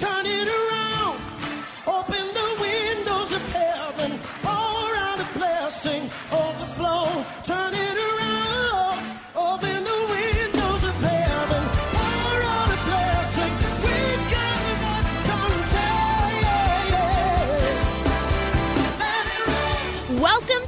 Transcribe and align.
Come 0.00 0.08
on, 0.08 0.24
say, 0.24 0.24
turn 0.24 0.26
it 0.26 0.48
around. 0.48 0.59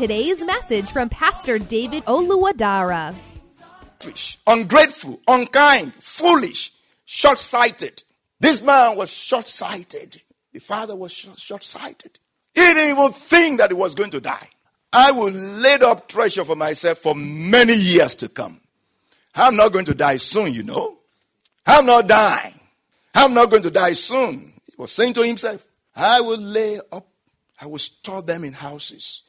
today's 0.00 0.42
message 0.42 0.90
from 0.90 1.10
Pastor 1.10 1.58
David 1.58 2.02
Oluwadara. 2.06 3.14
ungrateful, 4.46 5.20
unkind, 5.28 5.92
foolish, 5.92 6.72
short 7.04 7.36
sighted. 7.36 8.02
This 8.40 8.62
man 8.62 8.96
was 8.96 9.12
short 9.12 9.46
sighted. 9.46 10.22
The 10.54 10.60
father 10.60 10.96
was 10.96 11.12
short 11.12 11.62
sighted. 11.62 12.18
He 12.54 12.62
didn't 12.62 12.96
even 12.96 13.12
think 13.12 13.58
that 13.58 13.72
he 13.72 13.74
was 13.74 13.94
going 13.94 14.10
to 14.12 14.20
die. 14.20 14.48
I 14.90 15.12
will 15.12 15.32
lay 15.32 15.74
up 15.74 16.08
treasure 16.08 16.46
for 16.46 16.56
myself 16.56 16.96
for 16.96 17.14
many 17.14 17.74
years 17.74 18.14
to 18.16 18.30
come. 18.30 18.58
I'm 19.34 19.54
not 19.54 19.70
going 19.70 19.84
to 19.84 19.94
die 19.94 20.16
soon, 20.16 20.54
you 20.54 20.62
know. 20.62 20.96
I'm 21.66 21.84
not 21.84 22.08
dying. 22.08 22.58
I'm 23.14 23.34
not 23.34 23.50
going 23.50 23.64
to 23.64 23.70
die 23.70 23.92
soon. 23.92 24.54
He 24.64 24.76
was 24.78 24.92
saying 24.92 25.12
to 25.12 25.22
himself, 25.22 25.66
I 25.94 26.22
will 26.22 26.40
lay 26.40 26.80
up, 26.90 27.06
I 27.60 27.66
will 27.66 27.76
store 27.76 28.22
them 28.22 28.44
in 28.44 28.54
houses. 28.54 29.24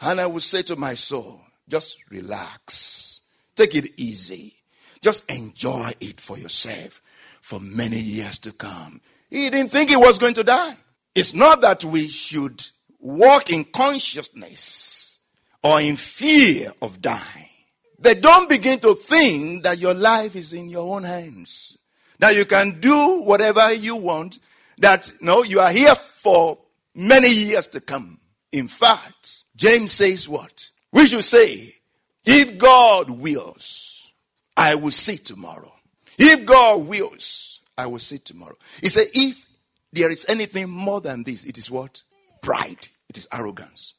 And 0.00 0.20
I 0.20 0.26
will 0.26 0.40
say 0.40 0.62
to 0.62 0.76
my 0.76 0.94
soul, 0.94 1.40
just 1.68 1.98
relax. 2.10 3.20
Take 3.54 3.74
it 3.74 3.92
easy. 3.96 4.54
Just 5.00 5.30
enjoy 5.30 5.92
it 6.00 6.20
for 6.20 6.38
yourself 6.38 7.00
for 7.40 7.60
many 7.60 7.98
years 7.98 8.38
to 8.40 8.52
come. 8.52 9.00
He 9.30 9.50
didn't 9.50 9.70
think 9.70 9.90
he 9.90 9.96
was 9.96 10.18
going 10.18 10.34
to 10.34 10.44
die. 10.44 10.76
It's 11.14 11.34
not 11.34 11.60
that 11.62 11.84
we 11.84 12.08
should 12.08 12.62
walk 13.00 13.50
in 13.50 13.64
consciousness 13.64 15.18
or 15.62 15.80
in 15.80 15.96
fear 15.96 16.72
of 16.82 17.00
dying. 17.00 17.48
But 17.98 18.20
don't 18.20 18.48
begin 18.48 18.78
to 18.80 18.94
think 18.94 19.62
that 19.62 19.78
your 19.78 19.94
life 19.94 20.36
is 20.36 20.52
in 20.52 20.68
your 20.68 20.94
own 20.94 21.04
hands. 21.04 21.76
That 22.18 22.36
you 22.36 22.44
can 22.44 22.80
do 22.80 23.22
whatever 23.22 23.72
you 23.72 23.96
want. 23.96 24.38
That 24.78 25.10
no, 25.20 25.42
you 25.42 25.60
are 25.60 25.70
here 25.70 25.94
for 25.94 26.58
many 26.94 27.32
years 27.32 27.66
to 27.68 27.80
come. 27.80 28.20
In 28.52 28.68
fact, 28.68 29.35
James 29.56 29.92
says 29.92 30.28
what? 30.28 30.70
We 30.92 31.06
should 31.06 31.24
say, 31.24 31.72
if 32.24 32.58
God 32.58 33.10
wills, 33.10 34.12
I 34.56 34.74
will 34.74 34.90
see 34.90 35.16
tomorrow. 35.16 35.72
If 36.18 36.46
God 36.46 36.86
wills, 36.86 37.60
I 37.76 37.86
will 37.86 37.98
see 37.98 38.18
tomorrow. 38.18 38.56
He 38.80 38.88
said, 38.88 39.06
if 39.14 39.46
there 39.92 40.10
is 40.10 40.26
anything 40.28 40.68
more 40.70 41.00
than 41.00 41.22
this, 41.22 41.44
it 41.44 41.58
is 41.58 41.70
what? 41.70 42.02
Pride. 42.42 42.88
It 43.08 43.16
is 43.16 43.28
arrogance. 43.32 43.94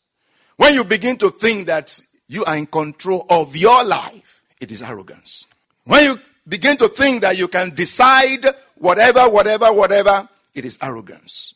When 0.58 0.74
you 0.74 0.84
begin 0.84 1.18
to 1.18 1.30
think 1.30 1.68
that 1.68 2.02
you 2.28 2.44
are 2.46 2.58
in 2.58 2.66
control 2.66 3.26
of 3.30 3.56
your 3.56 3.84
life, 3.84 4.44
it 4.60 4.72
is 4.72 4.82
arrogance. 4.82 5.48
When 5.86 6.04
you 6.04 6.20
begin 6.48 6.78
to 6.78 6.88
think 6.88 7.22
that 7.22 7.38
you 7.38 7.48
can 7.48 7.74
decide 7.74 8.46
whatever, 8.76 9.22
whatever, 9.30 9.72
whatever, 9.72 10.28
it 10.54 10.66
is 10.66 10.78
arrogance. 10.82 11.54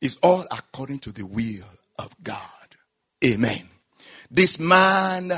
It's 0.00 0.16
all 0.22 0.44
according 0.50 1.00
to 1.00 1.12
the 1.12 1.26
will 1.26 1.64
of 1.98 2.14
God. 2.22 2.40
Amen. 3.24 3.62
This 4.30 4.58
man 4.58 5.32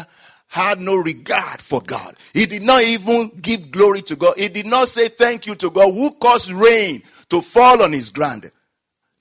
had 0.49 0.81
no 0.81 0.97
regard 0.97 1.61
for 1.61 1.81
God. 1.83 2.17
He 2.33 2.47
did 2.47 2.63
not 2.63 2.83
even 2.83 3.31
give 3.41 3.71
glory 3.71 4.03
to 4.03 4.17
God. 4.17 4.37
He 4.37 4.49
did 4.49 4.67
not 4.67 4.89
say 4.89 5.09
thank 5.09 5.47
you 5.47 5.55
to 5.57 5.71
God 5.71 5.93
who 5.93 6.13
caused 6.13 6.51
rain 6.51 7.03
to 7.29 7.43
fall 7.43 7.83
on 7.83 7.93
his 7.93 8.11
ground. 8.11 8.51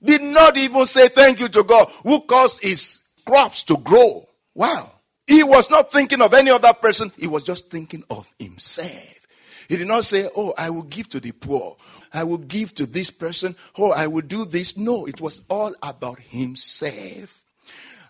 Did 0.02 0.22
not 0.22 0.56
even 0.56 0.86
say 0.86 1.08
thank 1.08 1.40
you 1.40 1.48
to 1.48 1.62
God 1.62 1.88
who 2.02 2.20
caused 2.20 2.62
his 2.62 3.02
crops 3.24 3.62
to 3.64 3.76
grow. 3.78 4.28
Wow. 4.54 4.92
He 5.26 5.42
was 5.42 5.70
not 5.70 5.90
thinking 5.90 6.22
of 6.22 6.32
any 6.34 6.50
other 6.50 6.72
person. 6.72 7.10
He 7.18 7.26
was 7.26 7.44
just 7.44 7.70
thinking 7.70 8.04
of 8.10 8.32
himself. 8.38 9.20
He 9.68 9.76
did 9.76 9.88
not 9.88 10.04
say, 10.04 10.28
Oh, 10.36 10.54
I 10.56 10.70
will 10.70 10.84
give 10.84 11.08
to 11.10 11.20
the 11.20 11.32
poor. 11.32 11.76
I 12.14 12.22
will 12.24 12.38
give 12.38 12.74
to 12.76 12.86
this 12.86 13.10
person. 13.10 13.56
Oh, 13.76 13.90
I 13.90 14.06
will 14.06 14.22
do 14.22 14.44
this. 14.44 14.76
No, 14.76 15.06
it 15.06 15.20
was 15.20 15.42
all 15.50 15.74
about 15.82 16.20
himself. 16.20 17.42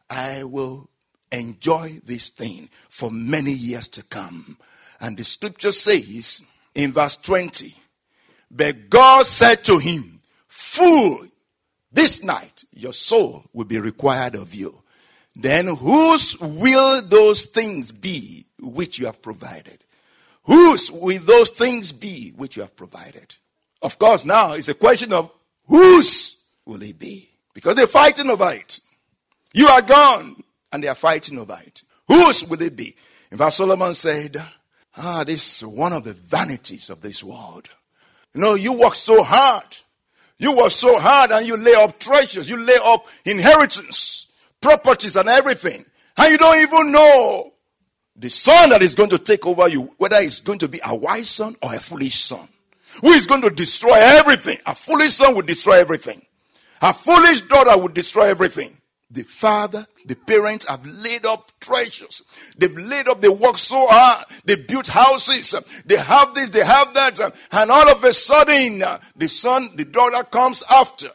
I 0.08 0.44
will 0.44 0.88
enjoy 1.32 1.98
this 2.04 2.30
thing 2.30 2.68
for 2.88 3.10
many 3.10 3.52
years 3.52 3.88
to 3.88 4.04
come. 4.04 4.58
And 5.00 5.16
the 5.16 5.24
scripture 5.24 5.72
says 5.72 6.44
in 6.74 6.92
verse 6.92 7.16
20, 7.16 7.74
But 8.50 8.88
God 8.90 9.26
said 9.26 9.64
to 9.64 9.78
him, 9.78 10.20
Fool, 10.48 11.26
this 11.92 12.22
night 12.22 12.64
your 12.72 12.92
soul 12.92 13.44
will 13.52 13.64
be 13.64 13.78
required 13.78 14.34
of 14.34 14.54
you. 14.54 14.82
Then 15.34 15.66
whose 15.66 16.38
will 16.40 17.02
those 17.02 17.46
things 17.46 17.92
be 17.92 18.46
which 18.58 18.98
you 18.98 19.06
have 19.06 19.20
provided? 19.20 19.84
Whose 20.44 20.90
will 20.90 21.20
those 21.20 21.50
things 21.50 21.92
be 21.92 22.30
which 22.36 22.56
you 22.56 22.62
have 22.62 22.76
provided? 22.76 23.34
Of 23.82 23.98
course, 23.98 24.24
now 24.24 24.52
it's 24.52 24.68
a 24.68 24.74
question 24.74 25.12
of 25.12 25.30
whose 25.66 26.42
will 26.64 26.82
it 26.82 26.98
be? 26.98 27.28
Because 27.52 27.74
they're 27.74 27.86
fighting 27.86 28.30
over 28.30 28.50
it. 28.52 28.80
You 29.56 29.68
are 29.68 29.80
gone 29.80 30.36
and 30.70 30.84
they 30.84 30.88
are 30.88 30.94
fighting 30.94 31.38
over 31.38 31.58
it. 31.64 31.82
Whose 32.08 32.44
will 32.44 32.60
it 32.60 32.76
be? 32.76 32.94
In 33.32 33.38
fact, 33.38 33.54
Solomon 33.54 33.94
said, 33.94 34.36
Ah, 34.98 35.24
this 35.24 35.62
is 35.62 35.66
one 35.66 35.94
of 35.94 36.04
the 36.04 36.12
vanities 36.12 36.90
of 36.90 37.00
this 37.00 37.24
world. 37.24 37.70
You 38.34 38.42
know, 38.42 38.54
you 38.54 38.74
work 38.78 38.94
so 38.94 39.22
hard. 39.22 39.64
You 40.36 40.54
work 40.54 40.72
so 40.72 40.98
hard 40.98 41.30
and 41.30 41.46
you 41.46 41.56
lay 41.56 41.72
up 41.72 41.98
treasures, 41.98 42.50
you 42.50 42.58
lay 42.58 42.76
up 42.84 43.06
inheritance, 43.24 44.26
properties, 44.60 45.16
and 45.16 45.26
everything. 45.26 45.86
And 46.18 46.32
you 46.32 46.36
don't 46.36 46.60
even 46.60 46.92
know 46.92 47.50
the 48.14 48.28
son 48.28 48.68
that 48.70 48.82
is 48.82 48.94
going 48.94 49.08
to 49.08 49.18
take 49.18 49.46
over 49.46 49.68
you, 49.68 49.94
whether 49.96 50.18
it's 50.18 50.40
going 50.40 50.58
to 50.58 50.68
be 50.68 50.80
a 50.84 50.94
wise 50.94 51.30
son 51.30 51.56
or 51.62 51.74
a 51.74 51.80
foolish 51.80 52.16
son. 52.16 52.46
Who 53.00 53.08
is 53.08 53.26
going 53.26 53.40
to 53.40 53.50
destroy 53.50 53.96
everything? 53.96 54.58
A 54.66 54.74
foolish 54.74 55.14
son 55.14 55.34
will 55.34 55.42
destroy 55.42 55.80
everything. 55.80 56.20
A 56.82 56.92
foolish 56.92 57.40
daughter 57.40 57.80
will 57.80 57.88
destroy 57.88 58.24
everything. 58.24 58.75
The 59.10 59.22
father, 59.22 59.86
the 60.06 60.16
parents 60.16 60.66
have 60.66 60.84
laid 60.84 61.24
up 61.26 61.52
treasures. 61.60 62.22
They've 62.58 62.76
laid 62.76 63.06
up, 63.06 63.20
they 63.20 63.28
work 63.28 63.56
so 63.56 63.86
hard. 63.88 64.26
They 64.44 64.56
built 64.56 64.88
houses. 64.88 65.54
They 65.84 65.96
have 65.96 66.34
this, 66.34 66.50
they 66.50 66.64
have 66.64 66.92
that. 66.94 67.20
And 67.52 67.70
all 67.70 67.88
of 67.88 68.02
a 68.02 68.12
sudden, 68.12 68.82
the 69.14 69.28
son, 69.28 69.68
the 69.76 69.84
daughter 69.84 70.24
comes 70.24 70.64
after. 70.68 71.08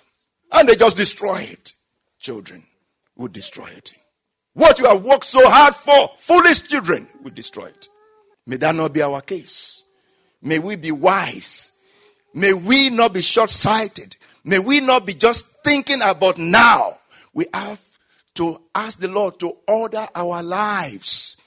And 0.53 0.69
they 0.69 0.75
just 0.75 0.95
destroy 0.97 1.39
it. 1.41 1.73
Children 2.19 2.63
will 3.17 3.27
destroy 3.27 3.67
it. 3.67 3.93
What 4.53 4.79
you 4.79 4.85
have 4.85 5.03
worked 5.03 5.25
so 5.25 5.49
hard 5.49 5.75
for, 5.75 6.11
foolish 6.17 6.67
children 6.67 7.07
will 7.23 7.31
destroy 7.31 7.65
it. 7.65 7.89
May 8.47 8.57
that 8.57 8.75
not 8.75 8.93
be 8.93 9.01
our 9.01 9.21
case. 9.21 9.83
May 10.41 10.59
we 10.59 10.75
be 10.75 10.91
wise. 10.91 11.73
May 12.33 12.53
we 12.53 12.89
not 12.89 13.13
be 13.13 13.21
short 13.21 13.49
sighted. 13.49 14.15
May 14.43 14.59
we 14.59 14.79
not 14.79 15.05
be 15.05 15.13
just 15.13 15.63
thinking 15.63 15.99
about 16.01 16.37
now 16.37 16.97
we 17.33 17.45
have 17.53 17.81
to 18.35 18.61
ask 18.73 18.99
the 18.99 19.07
Lord 19.07 19.39
to 19.39 19.57
order 19.67 20.07
our 20.15 20.41
lives, 20.41 21.41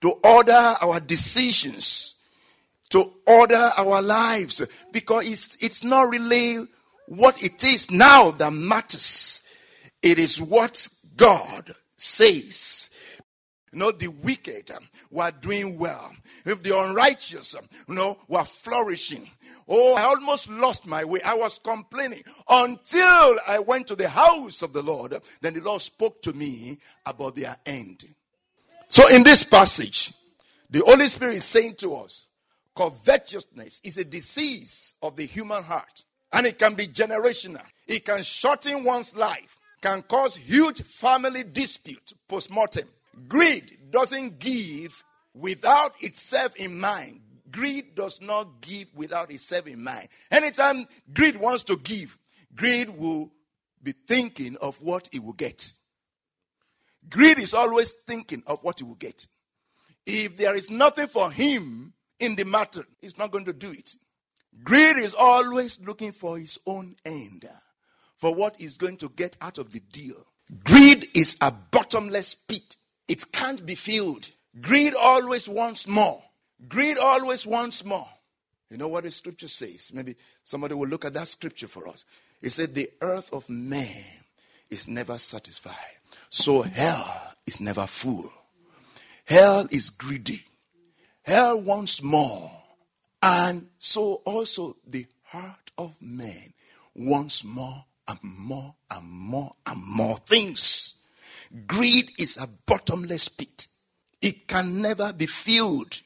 to 0.00 0.10
order 0.24 0.74
our 0.80 1.00
decisions, 1.00 2.16
to 2.90 3.12
order 3.26 3.70
our 3.76 4.02
lives 4.02 4.66
because 4.92 5.30
it's, 5.30 5.56
it's 5.64 5.84
not 5.84 6.10
really 6.10 6.64
what 7.06 7.42
it 7.42 7.62
is 7.64 7.90
now 7.90 8.30
that 8.32 8.52
matters. 8.52 9.42
It 10.02 10.18
is 10.18 10.40
what 10.40 10.88
God 11.16 11.74
says. 11.96 12.90
You 13.72 13.78
know, 13.78 13.92
the 13.92 14.08
wicked 14.08 14.70
um, 14.72 14.82
were 15.12 15.30
doing 15.30 15.78
well. 15.78 16.12
If 16.44 16.62
the 16.62 16.76
unrighteous, 16.76 17.54
um, 17.54 17.64
you 17.88 17.94
know, 17.94 18.18
were 18.26 18.44
flourishing. 18.44 19.30
Oh, 19.68 19.94
I 19.94 20.02
almost 20.02 20.50
lost 20.50 20.86
my 20.86 21.04
way. 21.04 21.20
I 21.22 21.34
was 21.34 21.58
complaining 21.58 22.24
until 22.48 23.36
I 23.46 23.62
went 23.64 23.86
to 23.86 23.96
the 23.96 24.08
house 24.08 24.62
of 24.62 24.72
the 24.72 24.82
Lord. 24.82 25.14
Then 25.40 25.54
the 25.54 25.60
Lord 25.60 25.80
spoke 25.82 26.20
to 26.22 26.32
me 26.32 26.78
about 27.06 27.36
their 27.36 27.56
end. 27.64 28.04
So 28.88 29.08
in 29.08 29.22
this 29.22 29.44
passage, 29.44 30.12
the 30.68 30.80
Holy 30.84 31.06
Spirit 31.06 31.36
is 31.36 31.44
saying 31.44 31.76
to 31.76 31.94
us, 31.94 32.26
covetousness 32.74 33.82
is 33.84 33.98
a 33.98 34.04
disease 34.04 34.94
of 35.00 35.14
the 35.14 35.26
human 35.26 35.62
heart. 35.62 36.04
And 36.32 36.46
it 36.46 36.58
can 36.58 36.74
be 36.74 36.86
generational. 36.86 37.62
It 37.86 38.04
can 38.04 38.24
shorten 38.24 38.82
one's 38.82 39.16
life, 39.16 39.58
can 39.80 40.02
cause 40.02 40.34
huge 40.36 40.82
family 40.82 41.44
dispute 41.44 42.14
post-mortem. 42.28 42.88
Greed 43.28 43.64
doesn't 43.90 44.38
give 44.38 45.02
without 45.34 45.92
itself 46.00 46.54
in 46.56 46.78
mind. 46.78 47.20
Greed 47.50 47.94
does 47.94 48.20
not 48.20 48.60
give 48.60 48.86
without 48.94 49.32
itself 49.32 49.66
in 49.66 49.82
mind. 49.82 50.08
Anytime 50.30 50.86
greed 51.12 51.36
wants 51.36 51.64
to 51.64 51.76
give, 51.76 52.16
greed 52.54 52.88
will 52.96 53.32
be 53.82 53.92
thinking 54.06 54.56
of 54.60 54.80
what 54.80 55.08
it 55.12 55.22
will 55.22 55.32
get. 55.32 55.72
Greed 57.08 57.38
is 57.38 57.54
always 57.54 57.92
thinking 58.06 58.42
of 58.46 58.62
what 58.62 58.78
he 58.78 58.84
will 58.84 58.94
get. 58.94 59.26
If 60.06 60.36
there 60.36 60.54
is 60.54 60.70
nothing 60.70 61.06
for 61.06 61.30
him 61.30 61.92
in 62.18 62.36
the 62.36 62.44
matter, 62.44 62.84
he's 63.00 63.18
not 63.18 63.30
going 63.30 63.46
to 63.46 63.52
do 63.52 63.70
it. 63.70 63.94
Greed 64.62 64.96
is 64.96 65.14
always 65.14 65.80
looking 65.80 66.12
for 66.12 66.38
his 66.38 66.58
own 66.66 66.96
end, 67.04 67.48
for 68.16 68.34
what 68.34 68.56
he's 68.60 68.76
going 68.76 68.96
to 68.98 69.08
get 69.10 69.36
out 69.40 69.58
of 69.58 69.72
the 69.72 69.80
deal. 69.80 70.26
Greed 70.64 71.06
is 71.14 71.36
a 71.40 71.52
bottomless 71.70 72.34
pit, 72.34 72.76
it 73.10 73.32
can't 73.32 73.66
be 73.66 73.74
filled. 73.74 74.30
Greed 74.60 74.94
always 74.94 75.48
wants 75.48 75.88
more. 75.88 76.22
Greed 76.68 76.96
always 76.96 77.44
wants 77.44 77.84
more. 77.84 78.08
You 78.70 78.76
know 78.76 78.86
what 78.86 79.02
the 79.02 79.10
scripture 79.10 79.48
says? 79.48 79.90
Maybe 79.92 80.14
somebody 80.44 80.74
will 80.74 80.86
look 80.86 81.04
at 81.04 81.14
that 81.14 81.26
scripture 81.26 81.66
for 81.66 81.88
us. 81.88 82.04
It 82.40 82.50
said, 82.50 82.72
The 82.72 82.88
earth 83.00 83.32
of 83.32 83.50
man 83.50 84.04
is 84.70 84.86
never 84.86 85.18
satisfied. 85.18 85.74
So 86.28 86.62
hell 86.62 87.34
is 87.48 87.60
never 87.60 87.84
full. 87.88 88.30
Hell 89.24 89.66
is 89.72 89.90
greedy. 89.90 90.44
Hell 91.22 91.60
wants 91.60 92.04
more. 92.04 92.48
And 93.20 93.66
so 93.78 94.22
also 94.24 94.76
the 94.86 95.04
heart 95.24 95.72
of 95.76 95.96
man 96.00 96.52
wants 96.94 97.44
more 97.44 97.86
and 98.06 98.18
more 98.22 98.76
and 98.88 99.04
more 99.10 99.56
and 99.66 99.84
more 99.84 100.16
things. 100.18 100.89
Greed 101.66 102.12
is 102.18 102.36
a 102.36 102.46
bottomless 102.66 103.28
pit. 103.28 103.66
It 104.22 104.46
can 104.46 104.80
never 104.80 105.12
be 105.12 105.26
filled. 105.26 106.00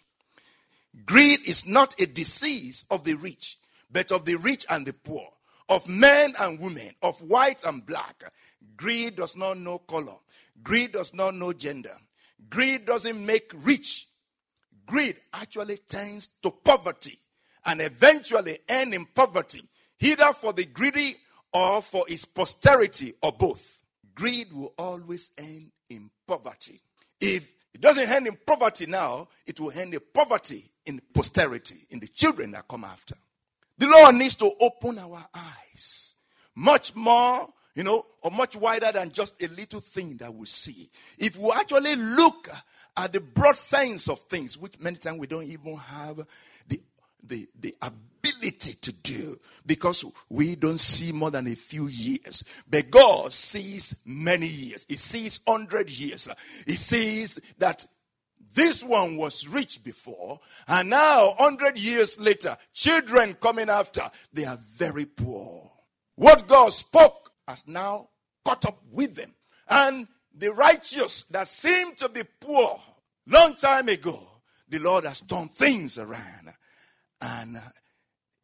Greed 1.04 1.40
is 1.46 1.66
not 1.66 2.00
a 2.00 2.06
disease 2.06 2.84
of 2.90 3.04
the 3.04 3.14
rich, 3.14 3.58
but 3.90 4.10
of 4.12 4.24
the 4.24 4.36
rich 4.36 4.64
and 4.70 4.86
the 4.86 4.92
poor, 4.92 5.26
of 5.68 5.88
men 5.88 6.34
and 6.38 6.60
women, 6.60 6.90
of 7.02 7.20
white 7.22 7.62
and 7.64 7.84
black. 7.84 8.22
Greed 8.76 9.16
does 9.16 9.36
not 9.36 9.58
know 9.58 9.78
color. 9.78 10.16
Greed 10.62 10.92
does 10.92 11.12
not 11.12 11.34
know 11.34 11.52
gender. 11.52 11.96
Greed 12.48 12.86
doesn't 12.86 13.24
make 13.24 13.50
rich. 13.64 14.08
Greed 14.86 15.16
actually 15.32 15.78
tends 15.88 16.28
to 16.42 16.50
poverty 16.50 17.18
and 17.66 17.80
eventually 17.80 18.58
end 18.68 18.94
in 18.94 19.04
poverty, 19.06 19.62
either 20.00 20.32
for 20.32 20.52
the 20.52 20.66
greedy 20.66 21.16
or 21.52 21.82
for 21.82 22.04
his 22.08 22.24
posterity 22.24 23.12
or 23.22 23.32
both. 23.32 23.83
Greed 24.14 24.52
will 24.52 24.72
always 24.78 25.32
end 25.38 25.70
in 25.88 26.10
poverty. 26.26 26.80
If 27.20 27.54
it 27.74 27.80
doesn't 27.80 28.08
end 28.08 28.26
in 28.26 28.36
poverty 28.46 28.86
now, 28.86 29.28
it 29.46 29.58
will 29.58 29.72
end 29.72 29.94
in 29.94 30.00
poverty 30.12 30.64
in 30.86 31.00
posterity, 31.12 31.76
in 31.90 32.00
the 32.00 32.06
children 32.08 32.52
that 32.52 32.68
come 32.68 32.84
after. 32.84 33.14
The 33.78 33.88
Lord 33.88 34.14
needs 34.14 34.34
to 34.36 34.50
open 34.60 34.98
our 34.98 35.26
eyes 35.34 36.14
much 36.54 36.94
more 36.94 37.48
you 37.74 37.82
know, 37.82 38.06
or 38.22 38.30
much 38.30 38.56
wider 38.56 38.92
than 38.92 39.10
just 39.10 39.42
a 39.42 39.48
little 39.48 39.80
thing 39.80 40.16
that 40.18 40.32
we 40.32 40.46
see. 40.46 40.88
If 41.18 41.36
we 41.36 41.50
actually 41.50 41.96
look 41.96 42.48
at 42.96 43.12
the 43.12 43.20
broad 43.20 43.56
sense 43.56 44.08
of 44.08 44.20
things, 44.20 44.56
which 44.56 44.78
many 44.78 44.96
times 44.96 45.18
we 45.18 45.26
don't 45.26 45.44
even 45.44 45.76
have 45.76 46.24
the, 47.26 47.46
the, 47.60 47.74
ability 48.24 48.74
to 48.80 48.92
do 48.92 49.38
because 49.66 50.04
we 50.30 50.54
don't 50.54 50.80
see 50.80 51.12
more 51.12 51.30
than 51.30 51.46
a 51.46 51.54
few 51.54 51.88
years. 51.88 52.44
But 52.68 52.90
God 52.90 53.32
sees 53.32 53.96
many 54.06 54.46
years. 54.46 54.86
He 54.88 54.96
sees 54.96 55.40
100 55.44 55.90
years. 55.90 56.28
He 56.66 56.72
sees 56.72 57.38
that 57.58 57.84
this 58.54 58.82
one 58.82 59.16
was 59.16 59.48
rich 59.48 59.82
before, 59.82 60.38
and 60.68 60.88
now, 60.88 61.34
100 61.38 61.76
years 61.76 62.20
later, 62.20 62.56
children 62.72 63.34
coming 63.34 63.68
after, 63.68 64.08
they 64.32 64.44
are 64.44 64.58
very 64.76 65.06
poor. 65.06 65.72
What 66.14 66.46
God 66.46 66.72
spoke 66.72 67.32
has 67.48 67.66
now 67.66 68.10
caught 68.44 68.64
up 68.64 68.78
with 68.92 69.16
them. 69.16 69.34
And 69.68 70.06
the 70.32 70.52
righteous 70.52 71.24
that 71.24 71.48
seemed 71.48 71.98
to 71.98 72.08
be 72.08 72.22
poor 72.40 72.78
long 73.26 73.54
time 73.54 73.88
ago, 73.88 74.20
the 74.68 74.78
Lord 74.78 75.04
has 75.04 75.20
turned 75.20 75.50
things 75.50 75.98
around. 75.98 76.54
And 77.24 77.58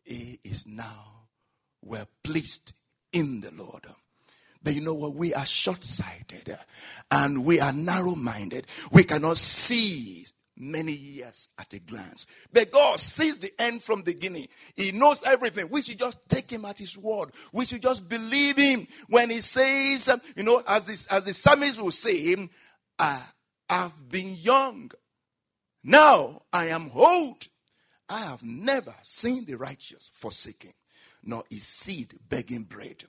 he 0.05 0.39
is 0.43 0.67
now 0.67 1.29
well 1.83 2.09
pleased 2.25 2.73
in 3.13 3.43
the 3.43 3.53
Lord. 3.53 3.87
But 4.63 4.75
you 4.75 4.81
know 4.81 4.95
what? 4.95 5.15
We 5.15 5.35
are 5.35 5.47
short 5.47 5.85
sighted 5.85 6.57
and 7.11 7.45
we 7.45 7.61
are 7.61 7.73
narrow 7.73 8.15
minded. 8.15 8.67
We 8.93 9.05
cannot 9.05 9.37
see 9.37 10.27
many 10.57 10.93
years 10.93 11.49
at 11.59 11.73
a 11.73 11.79
glance. 11.81 12.27
But 12.53 12.71
God 12.71 13.01
sees 13.01 13.39
the 13.39 13.51
end 13.59 13.83
from 13.83 14.01
the 14.01 14.13
beginning. 14.13 14.49
He 14.77 14.93
knows 14.93 15.23
everything. 15.23 15.69
We 15.71 15.83
should 15.83 15.99
just 15.99 16.19
take 16.29 16.51
him 16.51 16.65
at 16.67 16.79
his 16.79 16.97
word. 16.97 17.31
We 17.53 17.65
should 17.65 17.83
just 17.83 18.09
believe 18.09 18.57
him 18.57 18.87
when 19.09 19.31
he 19.31 19.41
says, 19.41 20.09
um, 20.09 20.21
you 20.37 20.43
know, 20.43 20.63
as 20.67 20.87
this, 20.87 21.07
as 21.07 21.25
the 21.25 21.33
psalmist 21.33 21.81
will 21.81 21.91
say, 21.91 22.37
I 22.99 23.23
have 23.69 24.09
been 24.09 24.35
young. 24.35 24.91
Now 25.83 26.43
I 26.53 26.67
am 26.67 26.91
old. 26.95 27.47
I 28.11 28.23
have 28.23 28.43
never 28.43 28.93
seen 29.03 29.45
the 29.45 29.55
righteous 29.55 30.11
forsaken, 30.13 30.73
nor 31.23 31.45
his 31.49 31.65
seed 31.65 32.13
begging 32.29 32.65
bread. 32.65 33.05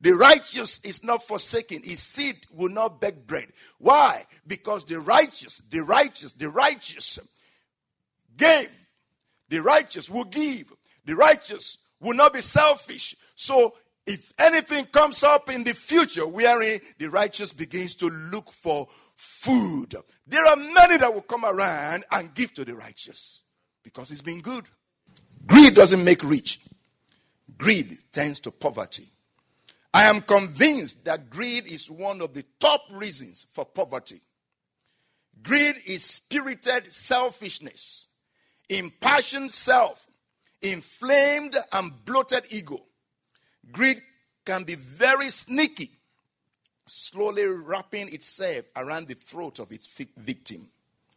The 0.00 0.12
righteous 0.12 0.78
is 0.84 1.02
not 1.02 1.24
forsaken. 1.24 1.82
His 1.82 2.00
seed 2.00 2.36
will 2.54 2.68
not 2.68 3.00
beg 3.00 3.26
bread. 3.26 3.48
Why? 3.78 4.22
Because 4.46 4.84
the 4.84 5.00
righteous, 5.00 5.60
the 5.70 5.80
righteous, 5.80 6.32
the 6.34 6.48
righteous 6.48 7.18
gave. 8.36 8.70
The 9.48 9.58
righteous 9.58 10.08
will 10.08 10.24
give. 10.24 10.72
The 11.04 11.16
righteous 11.16 11.78
will 12.00 12.14
not 12.14 12.32
be 12.32 12.40
selfish. 12.40 13.16
So 13.34 13.74
if 14.06 14.32
anything 14.38 14.84
comes 14.86 15.24
up 15.24 15.50
in 15.50 15.64
the 15.64 15.74
future 15.74 16.28
wherein 16.28 16.80
the 16.98 17.10
righteous 17.10 17.52
begins 17.52 17.96
to 17.96 18.06
look 18.06 18.52
for 18.52 18.86
food, 19.16 19.96
there 20.28 20.46
are 20.46 20.56
many 20.56 20.96
that 20.98 21.12
will 21.12 21.22
come 21.22 21.44
around 21.44 22.04
and 22.12 22.32
give 22.34 22.54
to 22.54 22.64
the 22.64 22.76
righteous 22.76 23.42
because 23.82 24.10
it's 24.10 24.22
been 24.22 24.40
good. 24.40 24.64
Greed 25.46 25.74
doesn't 25.74 26.04
make 26.04 26.22
rich. 26.22 26.60
Greed 27.56 27.96
tends 28.12 28.40
to 28.40 28.50
poverty. 28.50 29.04
I 29.92 30.04
am 30.04 30.20
convinced 30.20 31.04
that 31.06 31.30
greed 31.30 31.66
is 31.66 31.90
one 31.90 32.20
of 32.20 32.34
the 32.34 32.44
top 32.60 32.82
reasons 32.92 33.46
for 33.50 33.64
poverty. 33.64 34.20
Greed 35.42 35.76
is 35.86 36.04
spirited 36.04 36.92
selfishness, 36.92 38.08
impassioned 38.68 39.50
self, 39.50 40.06
inflamed 40.62 41.56
and 41.72 41.92
bloated 42.04 42.42
ego. 42.50 42.80
Greed 43.72 44.00
can 44.44 44.64
be 44.64 44.74
very 44.74 45.30
sneaky, 45.30 45.90
slowly 46.86 47.46
wrapping 47.46 48.12
itself 48.12 48.64
around 48.76 49.08
the 49.08 49.14
throat 49.14 49.58
of 49.58 49.72
its 49.72 49.86
victim. 50.16 50.68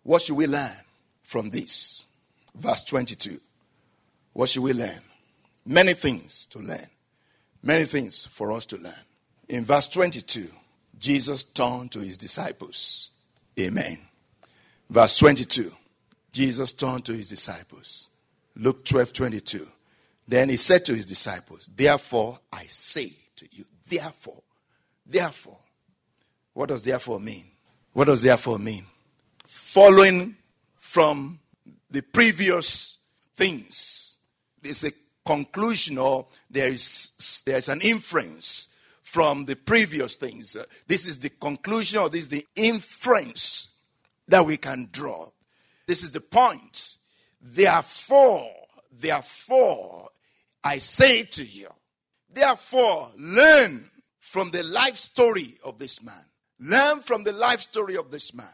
What 0.04 0.22
should 0.22 0.38
we 0.38 0.48
learn 0.48 0.72
from 1.24 1.50
this? 1.50 2.06
Verse 2.56 2.84
22. 2.84 3.40
What 4.34 4.50
should 4.50 4.64
we 4.64 4.74
learn? 4.74 5.00
Many 5.66 5.94
things 5.94 6.46
to 6.48 6.60
learn. 6.60 6.88
Many 7.64 7.86
things 7.86 8.26
for 8.26 8.52
us 8.52 8.66
to 8.68 8.78
learn. 8.78 8.94
In 9.50 9.66
verse 9.66 9.88
22, 9.90 10.48
Jesus 10.98 11.44
turned 11.44 11.92
to 11.92 12.00
his 12.00 12.18
disciples. 12.18 13.12
Amen. 13.60 13.98
Verse 14.90 15.18
22, 15.18 15.72
Jesus 16.32 16.74
turned 16.74 17.06
to 17.06 17.14
his 17.14 17.30
disciples. 17.30 18.10
Luke 18.56 18.84
12 18.86 19.14
22. 19.14 19.68
Then 20.28 20.50
he 20.50 20.58
said 20.58 20.86
to 20.86 20.96
his 20.96 21.06
disciples, 21.06 21.70
Therefore 21.76 22.40
I 22.52 22.64
say 22.68 23.10
to 23.38 23.48
you, 23.52 23.66
therefore, 23.90 24.42
therefore. 25.06 25.58
What 26.54 26.70
does 26.70 26.84
therefore 26.84 27.20
mean? 27.20 27.46
What 27.94 28.06
does 28.06 28.24
therefore 28.24 28.60
mean? 28.60 28.86
Following 29.46 30.36
from 30.76 31.40
the 31.92 32.02
previous 32.02 32.98
things. 33.36 34.18
There's 34.62 34.84
a 34.84 34.92
conclusion 35.26 35.98
or 35.98 36.28
there 36.50 36.70
is 36.70 37.44
there's 37.46 37.70
an 37.70 37.82
inference 37.82 38.68
from 39.04 39.46
the 39.46 39.56
previous 39.56 40.16
things. 40.16 40.56
Uh, 40.56 40.64
this 40.88 41.06
is 41.06 41.20
the 41.20 41.30
conclusion 41.30 42.00
or 42.00 42.10
this 42.10 42.22
is 42.24 42.30
the 42.30 42.46
inference 42.56 43.78
that 44.28 44.46
we 44.46 44.58
can 44.58 44.88
draw. 44.92 45.30
This 45.88 46.04
is 46.04 46.12
the 46.12 46.22
point. 46.22 46.96
Therefore, 47.42 48.50
therefore, 48.92 50.10
I 50.64 50.78
say 50.78 51.24
to 51.24 51.44
you, 51.44 51.68
therefore, 52.32 53.10
learn 53.18 53.90
from 54.20 54.52
the 54.52 54.64
life 54.64 54.96
story 54.96 55.58
of 55.66 55.78
this 55.80 56.02
man. 56.02 56.26
Learn 56.60 57.00
from 57.00 57.24
the 57.24 57.34
life 57.34 57.60
story 57.60 57.98
of 57.98 58.12
this 58.12 58.34
man. 58.34 58.46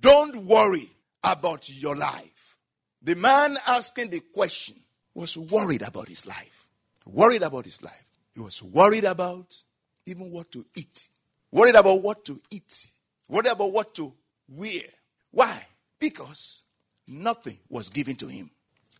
Don't 0.00 0.36
worry 0.36 0.88
about 1.24 1.68
your 1.68 1.96
life. 1.96 2.37
The 3.02 3.14
man 3.14 3.58
asking 3.66 4.10
the 4.10 4.20
question 4.20 4.76
was 5.14 5.36
worried 5.36 5.82
about 5.82 6.08
his 6.08 6.26
life. 6.26 6.68
Worried 7.06 7.42
about 7.42 7.64
his 7.64 7.82
life. 7.82 8.04
He 8.34 8.40
was 8.40 8.62
worried 8.62 9.04
about 9.04 9.54
even 10.06 10.30
what 10.30 10.50
to 10.52 10.64
eat. 10.76 11.08
Worried 11.50 11.74
about 11.74 12.02
what 12.02 12.24
to 12.26 12.40
eat. 12.50 12.88
Worried 13.28 13.46
about 13.46 13.72
what 13.72 13.94
to 13.94 14.12
wear. 14.48 14.82
Why? 15.30 15.66
Because 15.98 16.62
nothing 17.06 17.58
was 17.68 17.88
given 17.88 18.16
to 18.16 18.26
him. 18.26 18.50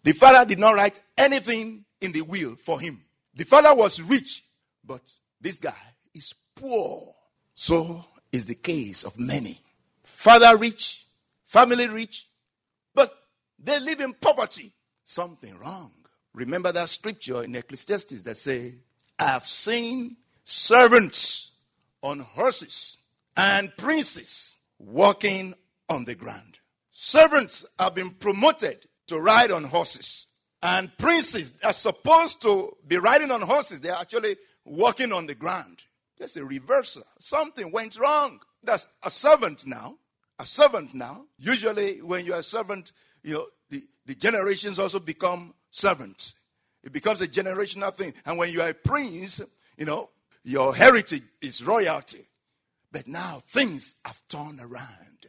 The 0.02 0.12
father 0.12 0.44
did 0.44 0.58
not 0.58 0.74
write 0.74 1.02
anything 1.16 1.84
in 2.00 2.12
the 2.12 2.22
will 2.22 2.54
for 2.56 2.80
him. 2.80 3.02
The 3.34 3.44
father 3.44 3.74
was 3.74 4.00
rich, 4.00 4.44
but 4.84 5.02
this 5.40 5.58
guy 5.58 5.74
is 6.14 6.34
poor. 6.54 7.14
So 7.54 8.04
is 8.32 8.46
the 8.46 8.54
case 8.54 9.04
of 9.04 9.18
many. 9.18 9.58
Father 10.04 10.56
rich, 10.56 11.06
family 11.44 11.88
rich, 11.88 12.26
but 12.94 13.12
they 13.58 13.80
live 13.80 14.00
in 14.00 14.12
poverty. 14.14 14.72
Something 15.04 15.58
wrong. 15.58 15.92
Remember 16.34 16.70
that 16.70 16.88
scripture 16.88 17.42
in 17.42 17.54
Ecclesiastes 17.54 18.22
that 18.22 18.36
say, 18.36 18.74
I 19.18 19.24
have 19.24 19.46
seen 19.46 20.16
servants 20.44 21.56
on 22.02 22.20
horses 22.20 22.98
and 23.36 23.74
princes 23.76 24.56
walking 24.78 25.54
on 25.88 26.04
the 26.04 26.14
ground. 26.14 26.60
Servants 26.90 27.64
have 27.78 27.94
been 27.94 28.10
promoted 28.10 28.86
to 29.06 29.18
ride 29.18 29.50
on 29.50 29.64
horses, 29.64 30.26
and 30.62 30.96
princes 30.98 31.52
are 31.64 31.72
supposed 31.72 32.42
to 32.42 32.76
be 32.86 32.98
riding 32.98 33.30
on 33.30 33.40
horses. 33.40 33.80
They're 33.80 33.94
actually 33.94 34.36
walking 34.64 35.12
on 35.12 35.26
the 35.26 35.34
ground. 35.34 35.84
There's 36.18 36.36
a 36.36 36.44
reversal. 36.44 37.04
Something 37.18 37.72
went 37.72 37.98
wrong. 37.98 38.40
That's 38.62 38.88
a 39.02 39.10
servant 39.10 39.66
now. 39.66 39.96
A 40.38 40.44
servant 40.44 40.94
now. 40.94 41.26
Usually, 41.38 41.98
when 42.02 42.24
you're 42.24 42.38
a 42.38 42.42
servant, 42.42 42.92
you 43.28 43.34
know, 43.34 43.46
the, 43.68 43.82
the 44.06 44.14
generations 44.14 44.78
also 44.78 44.98
become 44.98 45.52
servants. 45.70 46.34
It 46.82 46.92
becomes 46.92 47.20
a 47.20 47.28
generational 47.28 47.94
thing. 47.94 48.14
And 48.24 48.38
when 48.38 48.50
you 48.50 48.62
are 48.62 48.70
a 48.70 48.74
prince, 48.74 49.42
you 49.76 49.84
know, 49.84 50.08
your 50.44 50.74
heritage 50.74 51.24
is 51.42 51.62
royalty. 51.62 52.24
But 52.90 53.06
now 53.06 53.42
things 53.46 53.96
have 54.06 54.22
turned 54.30 54.60
around. 54.62 55.26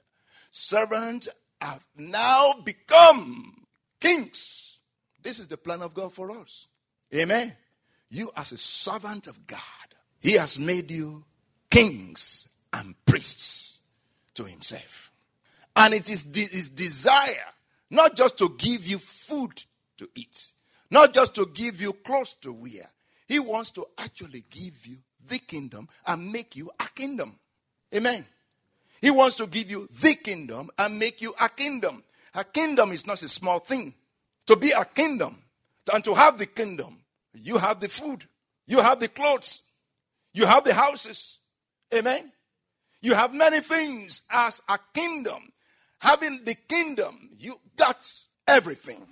Servants 0.49 1.27
have 1.59 1.85
now 1.97 2.53
become 2.63 3.65
kings. 3.99 4.79
This 5.21 5.41
is 5.41 5.49
the 5.49 5.57
plan 5.57 5.81
of 5.81 5.93
God 5.93 6.13
for 6.13 6.31
us. 6.31 6.67
Amen. 7.13 7.53
You, 8.09 8.31
as 8.37 8.53
a 8.53 8.57
servant 8.57 9.27
of 9.27 9.45
God, 9.45 9.59
He 10.21 10.33
has 10.33 10.57
made 10.57 10.89
you 10.89 11.25
kings 11.69 12.47
and 12.71 12.95
priests 13.05 13.79
to 14.35 14.45
Himself. 14.45 15.11
And 15.75 15.93
it 15.93 16.09
is 16.09 16.23
His 16.33 16.69
desire 16.69 17.53
not 17.89 18.15
just 18.15 18.37
to 18.37 18.55
give 18.57 18.87
you 18.87 18.97
food 18.97 19.63
to 19.97 20.09
eat, 20.15 20.53
not 20.91 21.13
just 21.13 21.35
to 21.35 21.45
give 21.53 21.81
you 21.81 21.93
clothes 21.93 22.35
to 22.41 22.51
wear. 22.53 22.89
He 23.27 23.39
wants 23.39 23.71
to 23.71 23.85
actually 23.97 24.43
give 24.49 24.85
you 24.85 24.97
the 25.27 25.37
kingdom 25.39 25.87
and 26.07 26.31
make 26.31 26.55
you 26.55 26.71
a 26.79 26.87
kingdom. 26.95 27.37
Amen. 27.93 28.25
He 29.01 29.11
wants 29.11 29.35
to 29.37 29.47
give 29.47 29.69
you 29.69 29.87
the 30.01 30.15
kingdom 30.15 30.69
and 30.77 30.99
make 30.99 31.21
you 31.21 31.33
a 31.39 31.49
kingdom. 31.49 32.03
A 32.35 32.43
kingdom 32.43 32.91
is 32.91 33.07
not 33.07 33.21
a 33.21 33.29
small 33.29 33.59
thing. 33.59 33.93
To 34.47 34.55
be 34.55 34.71
a 34.71 34.83
kingdom 34.83 35.37
and 35.93 36.03
to 36.03 36.13
have 36.13 36.37
the 36.37 36.45
kingdom, 36.45 36.97
you 37.33 37.57
have 37.57 37.79
the 37.79 37.89
food, 37.89 38.23
you 38.65 38.79
have 38.79 38.99
the 38.99 39.07
clothes, 39.07 39.61
you 40.33 40.45
have 40.45 40.63
the 40.63 40.73
houses. 40.73 41.39
Amen. 41.93 42.31
You 43.01 43.13
have 43.13 43.33
many 43.33 43.61
things 43.61 44.23
as 44.29 44.61
a 44.67 44.77
kingdom. 44.93 45.51
Having 46.01 46.45
the 46.45 46.55
kingdom, 46.55 47.29
you 47.37 47.55
got 47.75 48.09
everything. 48.47 49.05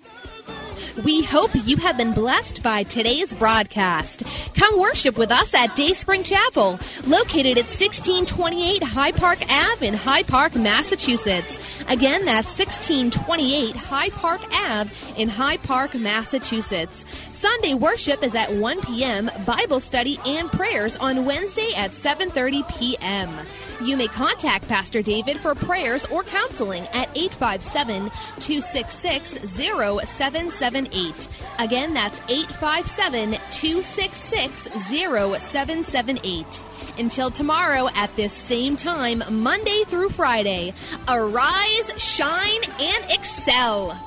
We 1.04 1.22
hope 1.22 1.52
you 1.66 1.76
have 1.78 1.98
been 1.98 2.14
blessed 2.14 2.64
by 2.64 2.84
today's 2.84 3.34
broadcast. 3.34 4.24
Come 4.58 4.80
worship 4.80 5.20
with 5.20 5.32
us 5.32 5.54
at 5.54 5.76
Dayspring 5.76 6.24
Chapel, 6.24 6.80
located 7.06 7.60
at 7.60 7.70
1628 7.70 8.82
Hyde 8.82 9.16
Park 9.16 9.40
Ave 9.52 9.88
in 9.88 9.94
Hyde 9.94 10.26
Park, 10.26 10.56
Massachusetts. 10.56 11.60
Again, 11.88 12.26
that's 12.26 12.58
1628 12.58 13.76
Hyde 13.76 14.12
Park 14.14 14.42
Ave 14.52 14.90
in 15.16 15.30
Hyde 15.30 15.62
Park, 15.62 15.94
Massachusetts. 15.94 17.06
Sunday 17.34 17.76
worship 17.76 18.24
is 18.24 18.34
at 18.34 18.52
1 18.52 18.82
p.m., 18.82 19.30
Bible 19.46 19.80
study 19.80 20.20
and 20.26 20.52
prayers 20.52 20.98
on 20.98 21.24
Wednesday 21.24 21.74
at 21.76 21.92
7:30 21.92 22.68
p.m. 22.80 23.30
You 23.82 23.96
may 23.96 24.08
contact 24.08 24.68
Pastor 24.68 25.04
David 25.04 25.38
for 25.38 25.54
prayers 25.54 26.04
or 26.06 26.24
counseling 26.24 26.88
at 26.88 27.10
857 27.16 28.10
266 28.40 29.38
0778. 29.54 31.28
Again, 31.60 31.94
that's 31.94 32.20
857 32.28 33.34
266 33.52 34.18
0778. 34.56 36.62
Until 36.98 37.30
tomorrow 37.30 37.90
at 37.96 38.16
this 38.16 38.34
same 38.34 38.76
time, 38.76 39.24
Monday 39.30 39.84
through 39.86 40.10
Friday, 40.10 40.74
arise, 41.08 41.94
shine, 41.98 42.62
and 42.80 43.06
excel. 43.12 44.07